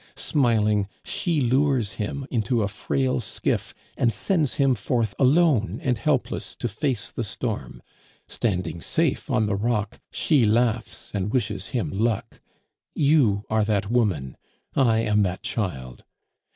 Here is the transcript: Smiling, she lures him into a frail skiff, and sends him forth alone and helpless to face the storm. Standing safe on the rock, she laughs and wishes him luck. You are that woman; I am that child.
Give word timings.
Smiling, 0.15 0.87
she 1.03 1.41
lures 1.41 1.91
him 1.91 2.25
into 2.31 2.63
a 2.63 2.67
frail 2.67 3.19
skiff, 3.19 3.71
and 3.95 4.11
sends 4.11 4.55
him 4.55 4.73
forth 4.73 5.13
alone 5.19 5.79
and 5.83 5.95
helpless 5.99 6.55
to 6.55 6.67
face 6.67 7.11
the 7.11 7.23
storm. 7.23 7.83
Standing 8.27 8.81
safe 8.81 9.29
on 9.29 9.45
the 9.45 9.53
rock, 9.55 9.99
she 10.11 10.43
laughs 10.43 11.11
and 11.13 11.31
wishes 11.31 11.67
him 11.67 11.91
luck. 11.91 12.41
You 12.95 13.43
are 13.47 13.63
that 13.63 13.91
woman; 13.91 14.37
I 14.75 15.01
am 15.01 15.21
that 15.21 15.43
child. 15.43 16.03